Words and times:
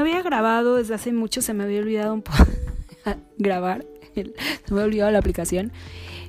no 0.00 0.06
había 0.06 0.22
grabado 0.22 0.76
desde 0.76 0.94
hace 0.94 1.12
mucho, 1.12 1.42
se 1.42 1.52
me 1.52 1.64
había 1.64 1.80
olvidado 1.80 2.14
un 2.14 2.22
poco 2.22 2.46
grabar, 3.38 3.84
se 4.14 4.24
me 4.24 4.80
había 4.80 4.84
olvidado 4.84 5.10
la 5.10 5.18
aplicación. 5.18 5.72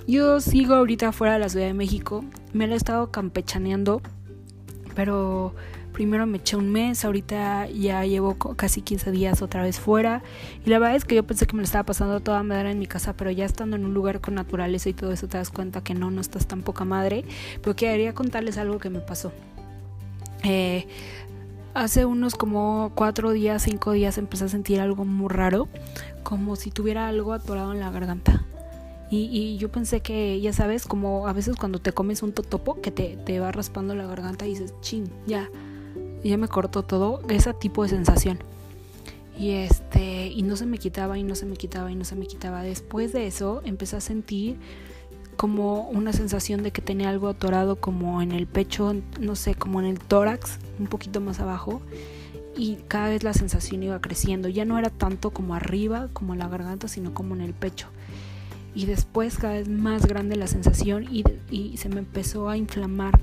Yo 0.08 0.42
sigo 0.42 0.76
ahorita 0.76 1.14
fuera 1.14 1.34
de 1.34 1.40
la 1.40 1.48
Ciudad 1.48 1.68
de 1.68 1.74
México, 1.74 2.26
me 2.52 2.68
lo 2.68 2.74
he 2.74 2.76
estado 2.76 3.12
campechaneando, 3.12 4.02
pero 4.94 5.56
primero 5.94 6.28
me 6.28 6.40
eché 6.40 6.58
un 6.58 6.70
mes, 6.70 7.06
ahorita 7.06 7.70
ya 7.70 8.04
llevo 8.04 8.36
casi 8.58 8.82
15 8.82 9.10
días 9.10 9.42
otra 9.42 9.64
vez 9.64 9.80
fuera. 9.80 10.22
Y 10.66 10.70
la 10.70 10.78
verdad 10.78 10.98
es 10.98 11.06
que 11.06 11.16
yo 11.16 11.24
pensé 11.24 11.48
que 11.48 11.54
me 11.54 11.62
lo 11.62 11.66
estaba 11.66 11.86
pasando 11.86 12.20
toda 12.20 12.44
madre 12.44 12.72
en 12.72 12.80
mi 12.80 12.88
casa, 12.88 13.14
pero 13.16 13.32
ya 13.32 13.46
estando 13.46 13.78
en 13.78 13.86
un 13.86 13.94
lugar 13.94 14.20
con 14.20 14.36
naturaleza 14.36 14.90
y 14.90 14.94
todo 14.94 15.14
eso 15.14 15.30
te 15.30 15.38
das 15.38 15.50
cuenta 15.50 15.82
que 15.82 15.94
no, 15.94 16.12
no 16.12 16.20
estás 16.20 16.46
tan 16.46 16.62
poca 16.62 16.84
madre. 16.84 17.24
Pero 17.62 17.74
quería 17.74 18.14
contarles 18.14 18.58
algo 18.58 18.80
que 18.80 18.90
me 18.90 19.00
pasó. 19.00 19.32
Eh, 20.44 20.88
hace 21.74 22.06
unos 22.06 22.36
como 22.36 22.92
cuatro 22.96 23.32
días, 23.32 23.64
cinco 23.64 23.92
días 23.92 24.18
empecé 24.18 24.46
a 24.46 24.50
sentir 24.50 24.80
algo 24.80 25.06
muy 25.06 25.30
raro, 25.30 25.68
como 26.24 26.56
si 26.56 26.72
tuviera 26.72 27.08
algo 27.08 27.34
atorado 27.34 27.74
en 27.74 27.80
la 27.80 27.92
garganta. 27.92 28.46
Y, 29.14 29.58
yo 29.58 29.70
pensé 29.70 30.00
que, 30.00 30.40
ya 30.40 30.54
sabes, 30.54 30.86
como 30.86 31.28
a 31.28 31.34
veces 31.34 31.58
cuando 31.58 31.80
te 31.80 31.92
comes 31.92 32.24
un 32.24 32.32
totopo 32.32 32.80
que 32.80 32.92
te, 32.92 33.18
te 33.18 33.42
va 33.42 33.52
raspando 33.52 33.94
la 33.94 34.06
garganta 34.06 34.46
y 34.46 34.52
dices, 34.52 34.74
chin, 34.80 35.12
ya, 35.28 35.50
ya 36.24 36.38
me 36.38 36.48
cortó 36.48 36.84
todo, 36.84 37.22
ese 37.28 37.54
tipo 37.54 37.84
de 37.84 37.90
sensación. 37.90 38.40
Y 39.38 39.52
este, 39.52 40.28
y 40.28 40.44
no 40.44 40.56
se 40.56 40.66
me 40.66 40.78
quitaba 40.78 41.18
y 41.18 41.24
no 41.24 41.36
se 41.36 41.46
me 41.46 41.58
quitaba 41.58 41.92
y 41.92 41.96
no 41.96 42.06
se 42.06 42.16
me 42.16 42.26
quitaba. 42.26 42.64
Después 42.64 43.12
de 43.12 43.28
eso 43.28 43.62
empecé 43.66 43.98
a 43.98 44.02
sentir 44.02 44.58
como 45.36 45.90
una 45.90 46.14
sensación 46.14 46.64
de 46.64 46.72
que 46.72 46.82
tenía 46.82 47.10
algo 47.10 47.28
atorado 47.28 47.78
como 47.78 48.22
en 48.22 48.32
el 48.32 48.48
pecho, 48.48 48.96
no 49.20 49.36
sé, 49.36 49.56
como 49.56 49.80
en 49.82 49.88
el 49.88 50.00
tórax, 50.00 50.60
un 50.82 50.88
poquito 50.88 51.22
más 51.22 51.40
abajo. 51.40 51.82
Y 52.56 52.78
cada 52.88 53.10
vez 53.10 53.24
la 53.24 53.34
sensación 53.34 53.84
iba 53.84 54.00
creciendo. 54.02 54.50
Ya 54.50 54.66
no 54.66 54.78
era 54.78 54.90
tanto 54.90 55.32
como 55.32 55.56
arriba, 55.56 56.10
como 56.14 56.34
en 56.34 56.40
la 56.40 56.48
garganta, 56.48 56.88
sino 56.88 57.14
como 57.14 57.36
en 57.36 57.42
el 57.42 57.54
pecho. 57.54 57.88
Y 58.76 58.86
después 58.86 59.38
cada 59.38 59.54
vez 59.54 59.70
más 59.70 60.06
grande 60.06 60.36
la 60.36 60.48
sensación 60.48 61.06
y, 61.12 61.24
y 61.50 61.78
se 61.78 61.90
me 61.90 62.00
empezó 62.00 62.50
a 62.50 62.58
inflamar 62.58 63.20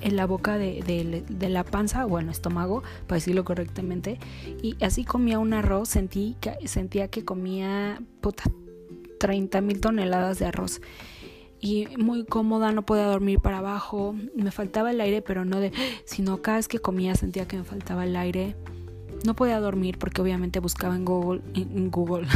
en 0.00 0.16
la 0.16 0.26
boca 0.26 0.58
de, 0.58 1.24
la 1.40 1.64
panza 1.64 2.06
o 2.06 2.18
en 2.18 2.26
el 2.26 2.30
estómago, 2.30 2.82
para 3.06 3.16
decirlo 3.16 3.44
correctamente. 3.44 4.18
Y 4.62 4.82
así 4.82 5.04
comía 5.04 5.38
un 5.38 5.52
arroz, 5.52 5.88
sentí 5.88 6.36
sentía 6.64 7.08
que 7.08 7.24
comía 7.24 8.00
puta, 8.20 8.44
30 9.18 9.60
mil 9.60 9.80
toneladas 9.80 10.38
de 10.38 10.46
arroz. 10.46 10.80
Y 11.60 11.88
muy 11.98 12.24
cómoda, 12.24 12.72
no 12.72 12.82
podía 12.82 13.04
dormir 13.04 13.40
para 13.40 13.58
abajo. 13.58 14.14
Me 14.34 14.50
faltaba 14.50 14.90
el 14.90 15.00
aire, 15.00 15.22
pero 15.22 15.44
no 15.44 15.60
de. 15.60 15.72
sino 16.04 16.40
cada 16.42 16.56
vez 16.58 16.68
que 16.68 16.78
comía 16.78 17.14
sentía 17.14 17.46
que 17.46 17.56
me 17.56 17.64
faltaba 17.64 18.04
el 18.04 18.16
aire. 18.16 18.56
No 19.24 19.34
podía 19.34 19.60
dormir 19.60 19.98
porque 19.98 20.22
obviamente 20.22 20.60
buscaba 20.60 20.96
en 20.96 21.04
Google, 21.04 21.42
en, 21.54 21.90
Google, 21.90 22.26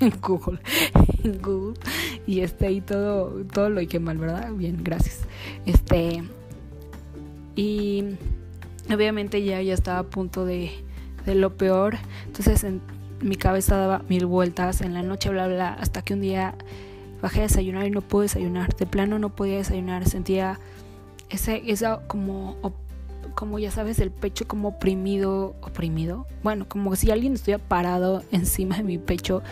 en 0.00 0.12
Google, 0.22 0.58
en 1.24 1.42
Google, 1.42 1.78
y 2.26 2.40
este 2.40 2.66
ahí 2.66 2.80
todo, 2.80 3.44
todo 3.52 3.68
lo 3.68 3.86
que 3.86 4.00
mal, 4.00 4.16
¿verdad? 4.16 4.50
Bien, 4.54 4.82
gracias. 4.82 5.20
Este, 5.66 6.22
y 7.56 8.04
obviamente 8.90 9.44
ya, 9.44 9.60
ya 9.60 9.74
estaba 9.74 9.98
a 9.98 10.04
punto 10.04 10.46
de, 10.46 10.70
de 11.26 11.34
lo 11.34 11.58
peor. 11.58 11.98
Entonces 12.26 12.64
en 12.64 12.80
mi 13.20 13.36
cabeza 13.36 13.76
daba 13.76 14.02
mil 14.08 14.24
vueltas 14.24 14.80
en 14.80 14.94
la 14.94 15.02
noche, 15.02 15.28
bla, 15.28 15.46
bla, 15.46 15.74
hasta 15.74 16.00
que 16.00 16.14
un 16.14 16.22
día 16.22 16.54
bajé 17.22 17.40
a 17.40 17.42
desayunar 17.42 17.86
y 17.86 17.90
no 17.90 18.02
pude 18.02 18.24
desayunar. 18.24 18.74
De 18.76 18.86
plano 18.86 19.18
no 19.18 19.30
podía 19.30 19.56
desayunar. 19.56 20.08
Sentía 20.08 20.58
ese, 21.28 21.62
esa 21.66 22.00
como, 22.06 22.56
como 23.34 23.58
ya 23.58 23.70
sabes, 23.70 23.98
el 23.98 24.10
pecho 24.10 24.46
como 24.46 24.68
oprimido, 24.68 25.54
oprimido. 25.62 26.26
Bueno, 26.42 26.66
como 26.68 26.94
si 26.96 27.10
alguien 27.10 27.34
estuviera 27.34 27.62
parado 27.62 28.22
encima 28.32 28.76
de 28.76 28.82
mi 28.82 28.98
pecho 28.98 29.42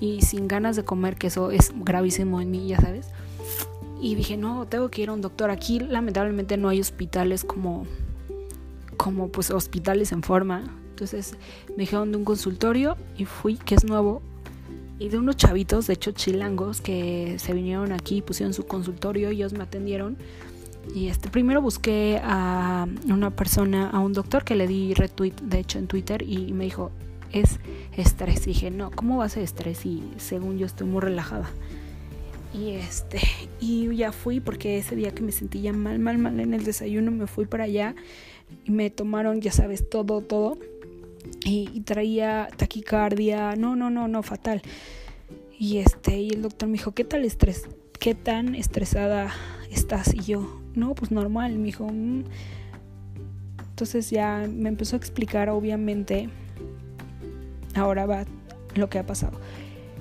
y 0.00 0.22
sin 0.22 0.48
ganas 0.48 0.76
de 0.76 0.84
comer, 0.84 1.16
que 1.16 1.28
eso 1.28 1.50
es 1.50 1.72
gravísimo 1.74 2.40
en 2.40 2.50
mí, 2.50 2.68
ya 2.68 2.80
sabes. 2.80 3.08
Y 4.00 4.14
dije, 4.14 4.36
no, 4.36 4.66
tengo 4.66 4.90
que 4.90 5.02
ir 5.02 5.08
a 5.08 5.12
un 5.12 5.20
doctor. 5.20 5.50
Aquí 5.50 5.80
lamentablemente 5.80 6.56
no 6.56 6.68
hay 6.68 6.80
hospitales 6.80 7.44
como, 7.44 7.84
como 8.96 9.28
pues 9.28 9.50
hospitales 9.50 10.12
en 10.12 10.22
forma. 10.22 10.64
Entonces 10.90 11.36
me 11.70 11.78
dijeron 11.78 12.12
de 12.12 12.18
un 12.18 12.24
consultorio 12.24 12.96
y 13.16 13.24
fui, 13.24 13.56
que 13.56 13.74
es 13.74 13.84
nuevo. 13.84 14.22
Y 14.98 15.08
de 15.08 15.18
unos 15.18 15.36
chavitos, 15.36 15.86
de 15.86 15.94
hecho 15.94 16.10
chilangos, 16.12 16.80
que 16.80 17.36
se 17.38 17.52
vinieron 17.52 17.92
aquí, 17.92 18.22
pusieron 18.22 18.52
su 18.52 18.66
consultorio, 18.66 19.30
y 19.30 19.36
ellos 19.36 19.52
me 19.52 19.62
atendieron. 19.62 20.16
Y 20.94 21.08
este, 21.08 21.28
primero 21.28 21.60
busqué 21.60 22.20
a 22.22 22.86
una 23.08 23.30
persona, 23.30 23.90
a 23.90 24.00
un 24.00 24.12
doctor 24.12 24.44
que 24.44 24.54
le 24.54 24.66
di 24.66 24.94
retweet, 24.94 25.34
de 25.42 25.60
hecho, 25.60 25.78
en 25.78 25.86
Twitter, 25.86 26.22
y 26.22 26.52
me 26.52 26.64
dijo, 26.64 26.90
es 27.32 27.60
estrés. 27.96 28.46
Y 28.46 28.50
dije, 28.50 28.70
no, 28.70 28.90
¿cómo 28.90 29.18
va 29.18 29.26
a 29.26 29.28
ser 29.28 29.42
estrés? 29.42 29.84
Y 29.86 30.02
según 30.16 30.58
yo 30.58 30.66
estoy 30.66 30.86
muy 30.86 31.00
relajada. 31.00 31.50
Y 32.54 32.70
este, 32.70 33.20
y 33.60 33.94
ya 33.94 34.12
fui 34.12 34.40
porque 34.40 34.78
ese 34.78 34.96
día 34.96 35.12
que 35.12 35.22
me 35.22 35.32
sentía 35.32 35.72
mal, 35.72 35.98
mal, 35.98 36.18
mal 36.18 36.40
en 36.40 36.54
el 36.54 36.64
desayuno, 36.64 37.10
me 37.10 37.26
fui 37.26 37.44
para 37.44 37.64
allá 37.64 37.94
y 38.64 38.70
me 38.70 38.90
tomaron, 38.90 39.40
ya 39.40 39.52
sabes, 39.52 39.88
todo, 39.88 40.22
todo. 40.22 40.58
Y, 41.44 41.80
traía 41.80 42.48
taquicardia, 42.56 43.54
no, 43.56 43.76
no, 43.76 43.90
no, 43.90 44.08
no, 44.08 44.22
fatal. 44.22 44.62
Y 45.58 45.78
este, 45.78 46.18
y 46.18 46.30
el 46.30 46.42
doctor 46.42 46.68
me 46.68 46.74
dijo, 46.74 46.92
¿qué 46.92 47.04
tal 47.04 47.24
estrés? 47.24 47.68
¿Qué 47.98 48.14
tan 48.14 48.54
estresada 48.54 49.32
estás? 49.70 50.14
Y 50.14 50.20
yo, 50.20 50.60
no, 50.74 50.94
pues 50.94 51.10
normal. 51.10 51.58
Me 51.58 51.64
dijo, 51.64 51.88
mm". 51.90 52.24
entonces 53.70 54.10
ya 54.10 54.46
me 54.48 54.68
empezó 54.68 54.96
a 54.96 54.98
explicar, 54.98 55.48
obviamente, 55.48 56.28
ahora 57.74 58.06
va 58.06 58.24
lo 58.74 58.88
que 58.88 58.98
ha 58.98 59.06
pasado. 59.06 59.38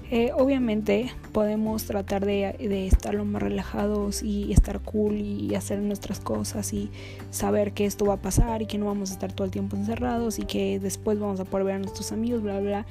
Eh, 0.09 0.31
obviamente 0.33 1.11
podemos 1.33 1.83
tratar 1.83 2.25
de, 2.25 2.87
estar 2.87 3.13
lo 3.13 3.25
más 3.25 3.41
relajados 3.41 4.23
y 4.23 4.53
estar 4.53 4.79
cool 4.79 5.15
y 5.15 5.53
hacer 5.53 5.79
nuestras 5.79 6.21
cosas 6.21 6.71
y 6.71 6.89
saber 7.29 7.73
que 7.73 7.85
esto 7.85 8.05
va 8.05 8.13
a 8.13 8.21
pasar 8.21 8.61
y 8.61 8.67
que 8.67 8.77
no 8.77 8.85
vamos 8.85 9.09
a 9.09 9.13
estar 9.13 9.33
todo 9.33 9.43
el 9.43 9.51
tiempo 9.51 9.75
encerrados 9.75 10.39
y 10.39 10.43
que 10.43 10.79
después 10.79 11.19
vamos 11.19 11.41
a 11.41 11.45
poder 11.45 11.65
ver 11.65 11.75
a 11.75 11.79
nuestros 11.79 12.13
amigos, 12.13 12.41
bla, 12.41 12.59
bla, 12.59 12.61
bla. 12.61 12.85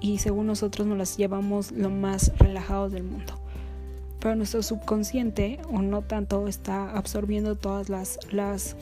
Y 0.00 0.18
según 0.18 0.46
nosotros 0.46 0.86
nos 0.86 0.96
las 0.96 1.16
llevamos 1.18 1.70
lo 1.70 1.90
más 1.90 2.32
relajados 2.38 2.92
del 2.92 3.04
mundo. 3.04 3.34
Pero 4.18 4.34
nuestro 4.34 4.62
subconsciente, 4.62 5.60
o 5.70 5.82
no 5.82 6.00
tanto, 6.00 6.48
está 6.48 6.96
absorbiendo 6.96 7.56
todas 7.56 7.90
las, 7.90 8.18
las 8.32 8.74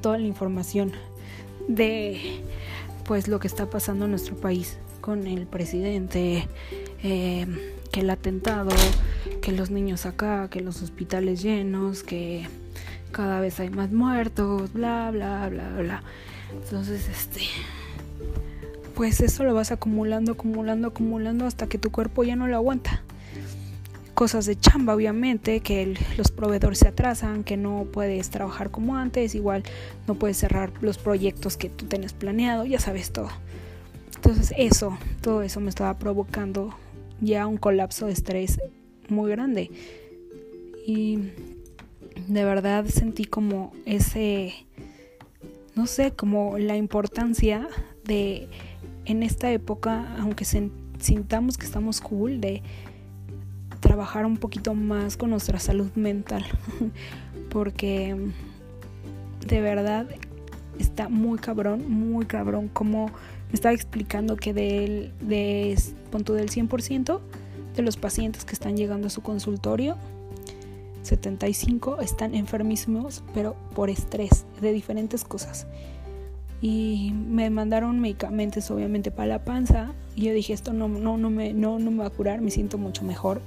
toda 0.00 0.18
la 0.18 0.26
información 0.26 0.92
de 1.68 2.40
pues 3.04 3.28
lo 3.28 3.38
que 3.38 3.46
está 3.46 3.66
pasando 3.66 4.06
en 4.06 4.12
nuestro 4.12 4.36
país 4.36 4.78
con 5.02 5.26
el 5.26 5.46
presidente, 5.46 6.48
eh, 7.02 7.46
que 7.90 8.00
el 8.00 8.08
atentado, 8.08 8.70
que 9.42 9.52
los 9.52 9.70
niños 9.70 10.06
acá, 10.06 10.48
que 10.48 10.62
los 10.62 10.80
hospitales 10.80 11.42
llenos, 11.42 12.02
que 12.02 12.46
cada 13.10 13.40
vez 13.40 13.60
hay 13.60 13.68
más 13.68 13.92
muertos, 13.92 14.72
bla, 14.72 15.10
bla, 15.10 15.46
bla, 15.50 15.68
bla. 15.76 16.02
Entonces, 16.54 17.08
este, 17.08 17.42
pues 18.94 19.20
eso 19.20 19.44
lo 19.44 19.52
vas 19.52 19.72
acumulando, 19.72 20.32
acumulando, 20.32 20.88
acumulando 20.88 21.46
hasta 21.46 21.66
que 21.66 21.76
tu 21.76 21.90
cuerpo 21.90 22.24
ya 22.24 22.36
no 22.36 22.46
lo 22.46 22.56
aguanta. 22.56 23.02
Cosas 24.14 24.46
de 24.46 24.58
chamba, 24.58 24.94
obviamente, 24.94 25.60
que 25.60 25.98
los 26.16 26.30
proveedores 26.30 26.78
se 26.78 26.88
atrasan, 26.88 27.44
que 27.44 27.56
no 27.56 27.86
puedes 27.90 28.30
trabajar 28.30 28.70
como 28.70 28.96
antes, 28.96 29.34
igual 29.34 29.64
no 30.06 30.14
puedes 30.14 30.36
cerrar 30.36 30.70
los 30.80 30.98
proyectos 30.98 31.56
que 31.56 31.68
tú 31.68 31.86
tenías 31.86 32.12
planeado, 32.12 32.64
ya 32.64 32.78
sabes 32.78 33.10
todo. 33.10 33.30
Entonces 34.24 34.54
eso, 34.56 34.96
todo 35.20 35.42
eso 35.42 35.58
me 35.58 35.68
estaba 35.68 35.98
provocando 35.98 36.72
ya 37.20 37.48
un 37.48 37.56
colapso 37.56 38.06
de 38.06 38.12
estrés 38.12 38.60
muy 39.08 39.28
grande. 39.32 39.68
Y 40.86 41.18
de 42.28 42.44
verdad 42.44 42.84
sentí 42.86 43.24
como 43.24 43.72
ese, 43.84 44.54
no 45.74 45.88
sé, 45.88 46.12
como 46.12 46.56
la 46.56 46.76
importancia 46.76 47.66
de 48.04 48.48
en 49.06 49.24
esta 49.24 49.50
época, 49.50 50.14
aunque 50.20 50.44
sintamos 50.44 51.58
que 51.58 51.66
estamos 51.66 52.00
cool, 52.00 52.40
de 52.40 52.62
trabajar 53.80 54.24
un 54.24 54.36
poquito 54.36 54.74
más 54.74 55.16
con 55.16 55.30
nuestra 55.30 55.58
salud 55.58 55.90
mental. 55.96 56.44
Porque 57.50 58.16
de 59.48 59.60
verdad 59.60 60.06
está 60.78 61.08
muy 61.08 61.40
cabrón, 61.40 61.90
muy 61.90 62.24
cabrón 62.24 62.68
como 62.68 63.10
me 63.52 63.56
estaba 63.56 63.74
explicando 63.74 64.36
que 64.36 64.54
del, 64.54 65.12
de, 65.20 65.78
punto 66.10 66.32
del 66.32 66.48
100% 66.48 67.20
de 67.76 67.82
los 67.82 67.98
pacientes 67.98 68.46
que 68.46 68.54
están 68.54 68.78
llegando 68.78 69.08
a 69.08 69.10
su 69.10 69.20
consultorio, 69.20 69.96
75 71.02 72.00
están 72.00 72.34
enfermísimos, 72.34 73.22
pero 73.34 73.54
por 73.74 73.90
estrés, 73.90 74.46
de 74.62 74.72
diferentes 74.72 75.22
cosas. 75.22 75.66
Y 76.62 77.12
me 77.12 77.50
mandaron 77.50 78.00
medicamentos 78.00 78.70
obviamente 78.70 79.10
para 79.10 79.26
la 79.26 79.44
panza. 79.44 79.92
Y 80.16 80.26
yo 80.26 80.32
dije, 80.32 80.54
esto 80.54 80.72
no, 80.72 80.88
no, 80.88 81.18
no, 81.18 81.28
me, 81.28 81.52
no, 81.52 81.78
no 81.78 81.90
me 81.90 81.98
va 81.98 82.06
a 82.06 82.10
curar, 82.10 82.40
me 82.40 82.50
siento 82.50 82.78
mucho 82.78 83.04
mejor. 83.04 83.42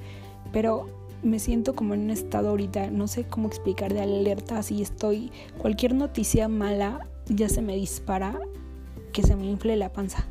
Pero 0.54 0.88
me 1.24 1.40
siento 1.40 1.74
como 1.74 1.96
en 1.96 2.02
un 2.02 2.10
estado 2.12 2.50
ahorita, 2.50 2.92
no 2.92 3.08
sé 3.08 3.24
cómo 3.24 3.48
explicar, 3.48 3.92
de 3.92 4.02
alerta, 4.02 4.60
así 4.60 4.84
estoy, 4.84 5.32
cualquier 5.58 5.96
noticia 5.96 6.48
mala 6.48 7.08
ya 7.28 7.50
se 7.50 7.64
me 7.64 7.76
dispara 7.76 8.40
que 9.16 9.24
se 9.24 9.38
me 9.38 9.46
infle 9.46 9.78
la 9.78 9.94
panza. 9.94 10.26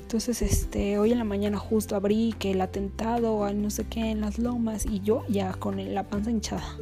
Entonces, 0.00 0.40
este, 0.40 0.98
hoy 0.98 1.10
en 1.10 1.18
la 1.18 1.24
mañana 1.24 1.58
justo 1.58 1.96
abrí 1.96 2.32
que 2.38 2.52
el 2.52 2.60
atentado 2.60 3.52
no 3.52 3.70
sé 3.70 3.84
qué 3.84 4.12
en 4.12 4.20
las 4.20 4.38
lomas 4.38 4.86
y 4.86 5.00
yo 5.00 5.24
ya 5.28 5.52
con 5.54 5.92
la 5.92 6.04
panza 6.04 6.30
hinchada. 6.30 6.76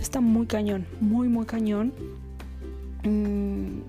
Está 0.00 0.22
muy 0.22 0.46
cañón, 0.46 0.86
muy, 1.02 1.28
muy 1.28 1.44
cañón. 1.44 1.92
Mm, 3.04 3.80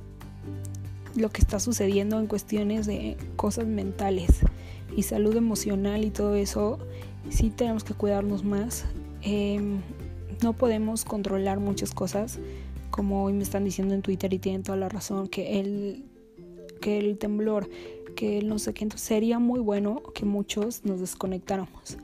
lo 1.18 1.30
que 1.30 1.40
está 1.42 1.62
sucediendo 1.62 2.20
en 2.20 2.28
cuestiones 2.28 2.86
de 2.86 3.16
cosas 3.38 3.66
mentales 3.66 4.42
y 4.94 5.04
salud 5.04 5.38
emocional 5.38 6.04
y 6.04 6.10
todo 6.10 6.36
eso, 6.36 6.80
sí 7.30 7.50
tenemos 7.50 7.86
que 7.86 7.94
cuidarnos 7.94 8.44
más. 8.44 8.84
Em, 9.22 9.80
no 10.44 10.52
podemos 10.52 11.06
controlar 11.06 11.62
muchas 11.62 11.94
cosas, 11.94 12.40
como 12.92 13.24
hoy 13.24 13.32
me 13.32 13.44
están 13.44 13.64
diciendo 13.64 13.94
en 13.94 14.02
Twitter 14.02 14.34
y 14.34 14.40
tienen 14.40 14.64
toda 14.64 14.78
la 14.78 14.90
razón, 14.90 15.30
que 15.30 15.62
el, 15.62 16.04
que 16.86 17.00
el 17.00 17.18
temblor 17.18 17.68
que 18.16 18.44
no 18.44 18.60
sé 18.60 18.76
qué, 18.76 18.84
entonces 18.84 19.08
sería 19.08 19.40
muy 19.40 19.60
bueno 19.60 20.04
que 20.14 20.24
muchos 20.24 20.86
nos 20.86 21.00
desconectáramos 21.00 21.98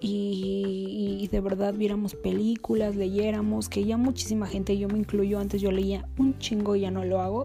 y, 0.00 1.28
de 1.30 1.40
verdad 1.40 1.74
viéramos 1.74 2.14
películas, 2.14 2.96
leyéramos, 2.96 3.68
que 3.68 3.84
ya 3.84 3.98
muchísima 3.98 4.46
gente, 4.46 4.78
yo 4.78 4.88
me 4.88 4.98
incluyo, 4.98 5.38
antes 5.38 5.60
yo 5.60 5.70
leía 5.70 6.08
un 6.16 6.38
chingo 6.38 6.74
y 6.74 6.80
ya 6.80 6.90
no 6.90 7.04
lo 7.04 7.20
hago, 7.20 7.44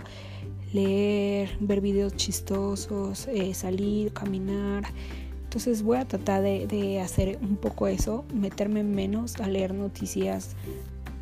leer, 0.72 1.50
ver 1.60 1.82
videos 1.82 2.16
chistosos, 2.16 3.28
eh, 3.28 3.54
salir, 3.54 4.14
caminar. 4.14 4.86
Entonces 5.44 5.84
voy 5.84 5.98
a 5.98 6.08
tratar 6.08 6.42
de, 6.42 7.02
hacer 7.02 7.38
un 7.42 7.58
poco 7.58 7.88
eso, 7.88 8.24
meterme 8.34 8.82
menos 8.84 9.36
a 9.42 9.48
leer 9.48 9.74
noticias 9.74 10.56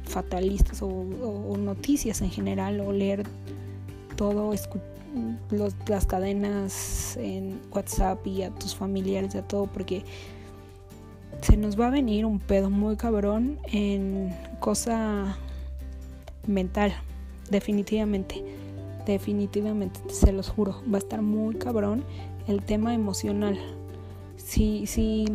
fatalistas 0.04 0.84
o, 0.84 0.88
o 0.88 1.58
noticias 1.58 2.22
en 2.22 2.30
general 2.30 2.80
o 2.82 2.94
leer 2.94 3.24
todo, 4.16 4.54
escuchar 4.54 4.95
las 5.88 6.06
cadenas 6.06 7.18
en 7.18 7.60
WhatsApp 7.72 8.26
y 8.28 8.44
a 8.44 8.52
tus 8.52 8.76
familiares 8.76 9.36
y 9.36 9.38
a 9.38 9.48
todo 9.48 9.68
porque 9.68 10.04
se 11.42 11.58
nos 11.58 11.80
va 11.80 11.88
a 11.88 11.90
venir 11.90 12.26
un 12.26 12.40
pedo 12.40 12.70
muy 12.70 12.96
cabrón 12.96 13.60
en 13.72 14.34
cosa 14.60 15.38
mental, 16.48 16.94
definitivamente, 17.50 18.44
definitivamente, 19.06 20.00
se 20.10 20.32
los 20.32 20.50
juro, 20.50 20.82
va 20.92 20.98
a 20.98 21.00
estar 21.00 21.22
muy 21.22 21.56
cabrón 21.56 22.04
el 22.48 22.64
tema 22.64 22.94
emocional. 22.94 23.58
Si, 24.38 24.86
si 24.88 25.26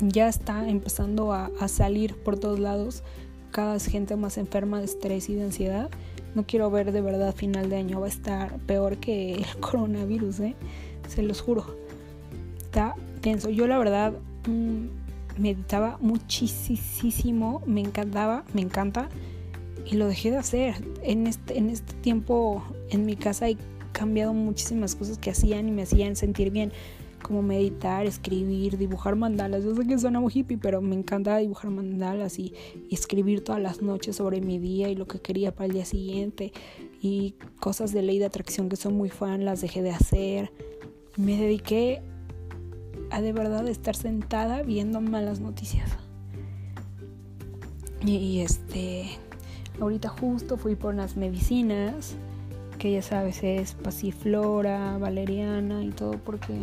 ya 0.00 0.28
está 0.28 0.68
empezando 0.68 1.32
a, 1.32 1.50
a 1.58 1.68
salir 1.68 2.16
por 2.22 2.38
todos 2.38 2.58
lados, 2.58 3.02
cada 3.50 3.74
vez 3.74 3.86
gente 3.86 4.16
más 4.16 4.38
enferma 4.38 4.78
de 4.78 4.84
estrés 4.84 5.28
y 5.28 5.34
de 5.34 5.44
ansiedad, 5.44 5.90
no 6.34 6.44
quiero 6.46 6.70
ver 6.70 6.92
de 6.92 7.00
verdad 7.00 7.34
final 7.34 7.70
de 7.70 7.76
año 7.76 8.00
va 8.00 8.06
a 8.06 8.10
estar 8.10 8.58
peor 8.60 8.98
que 8.98 9.34
el 9.34 9.46
coronavirus, 9.60 10.40
¿eh? 10.40 10.54
Se 11.08 11.22
los 11.22 11.40
juro. 11.40 11.76
Está 12.58 12.94
tenso. 13.20 13.50
Yo 13.50 13.66
la 13.66 13.78
verdad 13.78 14.12
mm, 14.46 15.40
meditaba 15.40 15.98
muchísimo, 16.00 17.62
me 17.66 17.80
encantaba, 17.80 18.44
me 18.54 18.60
encanta 18.60 19.08
y 19.90 19.96
lo 19.96 20.06
dejé 20.06 20.30
de 20.30 20.38
hacer. 20.38 20.74
En 21.02 21.26
este, 21.26 21.58
en 21.58 21.70
este 21.70 21.94
tiempo 21.94 22.62
en 22.90 23.06
mi 23.06 23.16
casa 23.16 23.48
he 23.48 23.56
cambiado 23.92 24.32
muchísimas 24.32 24.94
cosas 24.94 25.18
que 25.18 25.30
hacían 25.30 25.68
y 25.68 25.72
me 25.72 25.82
hacían 25.82 26.16
sentir 26.16 26.50
bien 26.50 26.72
como 27.20 27.42
meditar, 27.42 28.06
escribir, 28.06 28.78
dibujar 28.78 29.16
mandalas. 29.16 29.64
Yo 29.64 29.74
sé 29.74 29.86
que 29.86 29.98
suena 29.98 30.20
muy 30.20 30.32
hippie, 30.34 30.58
pero 30.58 30.80
me 30.80 30.94
encanta 30.94 31.36
dibujar 31.36 31.70
mandalas 31.70 32.38
y, 32.38 32.54
escribir 32.90 33.44
todas 33.44 33.60
las 33.60 33.82
noches 33.82 34.16
sobre 34.16 34.40
mi 34.40 34.58
día 34.58 34.88
y 34.88 34.94
lo 34.94 35.06
que 35.06 35.20
quería 35.20 35.54
para 35.54 35.66
el 35.66 35.72
día 35.72 35.84
siguiente. 35.84 36.52
Y 37.00 37.34
cosas 37.60 37.92
de 37.92 38.02
ley 38.02 38.18
de 38.18 38.26
atracción 38.26 38.68
que 38.68 38.76
soy 38.76 38.92
muy 38.92 39.10
fan, 39.10 39.44
las 39.44 39.60
dejé 39.60 39.82
de 39.82 39.90
hacer. 39.90 40.52
Me 41.16 41.36
dediqué 41.36 42.02
a 43.10 43.20
de 43.20 43.32
verdad 43.32 43.66
estar 43.68 43.96
sentada 43.96 44.62
viendo 44.62 45.00
malas 45.00 45.40
noticias. 45.40 45.90
Y, 48.04 48.16
y 48.16 48.40
este, 48.40 49.06
ahorita 49.80 50.08
justo 50.08 50.56
fui 50.56 50.74
por 50.74 50.94
unas 50.94 51.16
medicinas 51.16 52.16
que 52.80 52.90
ya 52.92 53.02
sabes 53.02 53.44
es 53.44 53.74
pasiflora, 53.74 54.96
valeriana 54.96 55.84
y 55.84 55.90
todo 55.90 56.12
porque 56.12 56.54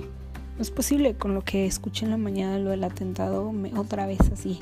no 0.57 0.63
es 0.63 0.71
posible 0.71 1.13
con 1.13 1.35
lo 1.35 1.43
que 1.43 1.67
escuché 1.67 2.05
en 2.05 2.11
la 2.11 2.17
mañana, 2.17 2.57
lo 2.57 2.71
del 2.71 2.83
atentado, 2.83 3.51
me, 3.51 3.77
otra 3.77 4.07
vez 4.07 4.19
así, 4.33 4.59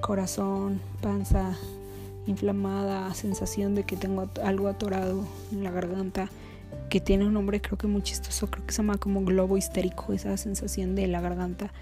corazón, 0.00 0.80
panza 1.00 1.56
inflamada, 2.26 3.14
sensación 3.14 3.76
de 3.76 3.84
que 3.84 3.96
tengo 3.96 4.28
algo 4.42 4.66
atorado 4.66 5.24
en 5.52 5.62
la 5.62 5.70
garganta, 5.70 6.28
que 6.90 7.00
tiene 7.00 7.26
un 7.26 7.34
nombre 7.34 7.60
creo 7.60 7.78
que 7.78 7.86
muy 7.86 8.02
chistoso, 8.02 8.48
creo 8.50 8.66
que 8.66 8.72
se 8.72 8.78
llama 8.78 8.98
como 8.98 9.24
globo 9.24 9.56
histérico, 9.56 10.12
esa 10.12 10.36
sensación 10.36 10.96
de 10.96 11.06
la 11.06 11.20
garganta. 11.20 11.72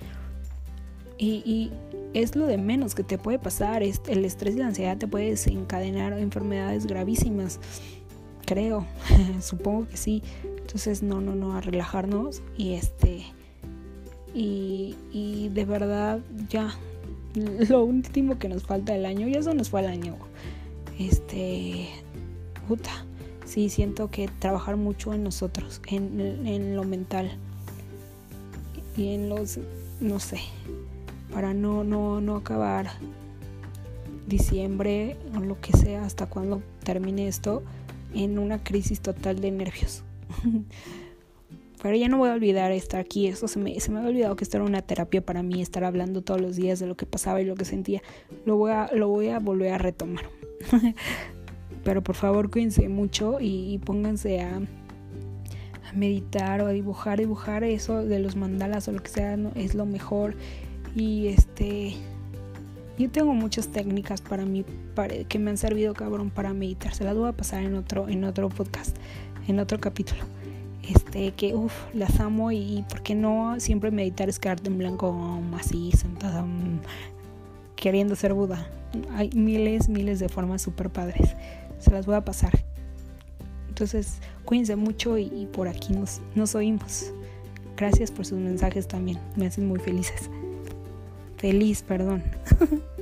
Y, 1.16 1.42
y 1.46 1.72
es 2.12 2.36
lo 2.36 2.46
de 2.46 2.58
menos 2.58 2.94
que 2.94 3.02
te 3.02 3.16
puede 3.16 3.38
pasar, 3.38 3.82
el 3.82 4.24
estrés 4.26 4.56
y 4.56 4.58
la 4.58 4.66
ansiedad 4.66 4.98
te 4.98 5.08
puede 5.08 5.30
desencadenar 5.30 6.12
enfermedades 6.18 6.86
gravísimas, 6.86 7.60
creo, 8.44 8.84
supongo 9.40 9.88
que 9.88 9.96
sí. 9.96 10.22
Entonces, 10.58 11.02
no, 11.02 11.22
no, 11.22 11.34
no, 11.34 11.56
a 11.56 11.62
relajarnos 11.62 12.42
y 12.58 12.74
este 12.74 13.24
y, 14.34 15.48
de 15.52 15.64
verdad 15.64 16.20
ya 16.48 16.74
lo 17.34 17.84
último 17.84 18.38
que 18.38 18.48
nos 18.48 18.64
falta 18.64 18.92
del 18.92 19.06
año, 19.06 19.28
ya 19.28 19.38
eso 19.38 19.54
nos 19.54 19.70
fue 19.70 19.80
el 19.80 19.86
año. 19.86 20.16
Este, 20.98 21.88
puta, 22.68 23.04
sí 23.44 23.68
siento 23.68 24.10
que 24.10 24.28
trabajar 24.38 24.76
mucho 24.76 25.14
en 25.14 25.24
nosotros, 25.24 25.80
en, 25.86 26.46
en 26.46 26.76
lo 26.76 26.84
mental 26.84 27.30
y 28.96 29.14
en 29.14 29.28
los, 29.28 29.58
no 30.00 30.20
sé, 30.20 30.40
para 31.32 31.54
no, 31.54 31.84
no, 31.84 32.20
no 32.20 32.36
acabar 32.36 32.90
diciembre 34.26 35.16
o 35.36 35.40
lo 35.40 35.60
que 35.60 35.76
sea 35.76 36.04
hasta 36.04 36.26
cuando 36.26 36.62
termine 36.84 37.28
esto 37.28 37.62
en 38.14 38.38
una 38.38 38.62
crisis 38.62 39.00
total 39.00 39.40
de 39.40 39.50
nervios. 39.50 40.02
Pero 41.84 41.96
ya 41.96 42.08
no 42.08 42.16
voy 42.16 42.30
a 42.30 42.32
olvidar 42.32 42.72
estar 42.72 42.98
aquí. 42.98 43.26
Eso 43.26 43.46
se 43.46 43.58
me, 43.58 43.78
se 43.78 43.90
me 43.90 43.98
había 43.98 44.08
olvidado 44.08 44.36
que 44.36 44.44
esto 44.44 44.56
era 44.56 44.64
una 44.64 44.80
terapia 44.80 45.20
para 45.20 45.42
mí, 45.42 45.60
estar 45.60 45.84
hablando 45.84 46.22
todos 46.22 46.40
los 46.40 46.56
días 46.56 46.78
de 46.78 46.86
lo 46.86 46.96
que 46.96 47.04
pasaba 47.04 47.42
y 47.42 47.44
lo 47.44 47.56
que 47.56 47.66
sentía. 47.66 48.00
Lo 48.46 48.56
voy 48.56 48.72
a, 48.72 48.88
lo 48.94 49.08
voy 49.08 49.28
a 49.28 49.38
volver 49.38 49.74
a 49.74 49.76
retomar. 49.76 50.24
Pero 51.84 52.02
por 52.02 52.14
favor 52.14 52.50
cuídense 52.50 52.88
mucho 52.88 53.36
y, 53.38 53.78
pónganse 53.84 54.40
a, 54.40 54.62
meditar 55.94 56.62
o 56.62 56.68
a 56.68 56.70
dibujar. 56.70 57.18
Dibujar 57.18 57.64
eso 57.64 58.02
de 58.02 58.18
los 58.18 58.34
mandalas 58.34 58.88
o 58.88 58.92
lo 58.92 59.02
que 59.02 59.10
sea 59.10 59.36
es 59.54 59.74
lo 59.74 59.84
mejor. 59.84 60.36
Y 60.96 61.26
este... 61.26 61.96
Yo 62.98 63.10
tengo 63.10 63.34
muchas 63.34 63.68
técnicas 63.68 64.22
para 64.22 64.46
mí 64.46 64.64
que 65.28 65.38
me 65.38 65.50
han 65.50 65.58
servido 65.58 65.92
cabrón 65.92 66.30
para 66.30 66.54
meditar. 66.54 66.94
Se 66.94 67.04
las 67.04 67.14
voy 67.14 67.28
a 67.28 67.32
pasar 67.32 67.62
en 67.62 67.74
otro, 67.74 68.08
en 68.08 68.24
otro 68.24 68.48
podcast, 68.48 68.96
en 69.46 69.58
otro 69.58 69.78
capítulo 69.78 70.24
este, 70.88 71.32
que 71.32 71.54
uff, 71.54 71.74
las 71.92 72.20
amo 72.20 72.52
y, 72.52 72.84
por 72.88 73.02
qué 73.02 73.14
no 73.14 73.54
siempre 73.58 73.90
meditar 73.90 74.28
es 74.28 74.38
quedarte 74.38 74.68
en 74.68 74.78
blanco 74.78 75.40
así, 75.56 75.92
sentada, 75.92 76.42
mm, 76.42 76.80
queriendo 77.76 78.16
ser 78.16 78.34
Buda. 78.34 78.68
Hay 79.12 79.30
miles, 79.30 79.88
miles 79.88 80.20
de 80.20 80.28
formas 80.28 80.62
super 80.62 80.90
padres. 80.90 81.34
Se 81.78 81.90
las 81.90 82.06
voy 82.06 82.14
a 82.14 82.24
pasar. 82.24 82.64
Entonces, 83.68 84.18
cuídense 84.44 84.76
mucho 84.76 85.18
y, 85.18 85.24
y 85.24 85.46
por 85.46 85.68
aquí 85.68 85.92
nos, 85.92 86.20
nos 86.34 86.54
oímos. 86.54 87.12
Gracias 87.76 88.10
por 88.10 88.24
sus 88.24 88.38
mensajes 88.38 88.86
también. 88.86 89.18
Me 89.36 89.46
hacen 89.46 89.66
muy 89.66 89.80
felices. 89.80 90.30
Feliz, 91.36 91.82
perdón. 91.82 92.22